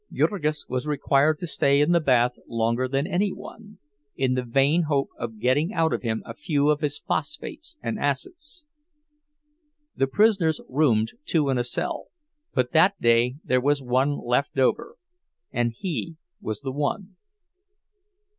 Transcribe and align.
Jurgis 0.11 0.67
was 0.67 0.87
required 0.87 1.37
to 1.37 1.45
stay 1.45 1.79
in 1.79 1.91
the 1.91 1.99
bath 1.99 2.31
longer 2.47 2.87
than 2.87 3.05
any 3.05 3.31
one, 3.31 3.77
in 4.15 4.33
the 4.33 4.41
vain 4.41 4.85
hope 4.89 5.09
of 5.15 5.37
getting 5.37 5.73
out 5.75 5.93
of 5.93 6.01
him 6.01 6.23
a 6.25 6.33
few 6.33 6.69
of 6.71 6.79
his 6.81 6.97
phosphates 6.97 7.77
and 7.83 7.99
acids. 7.99 8.65
The 9.95 10.07
prisoners 10.07 10.59
roomed 10.67 11.11
two 11.25 11.49
in 11.51 11.59
a 11.59 11.63
cell, 11.63 12.07
but 12.51 12.71
that 12.71 12.99
day 12.99 13.35
there 13.43 13.61
was 13.61 13.83
one 13.83 14.17
left 14.25 14.57
over, 14.57 14.95
and 15.51 15.71
he 15.71 16.15
was 16.41 16.61
the 16.61 16.73
one. 16.73 17.15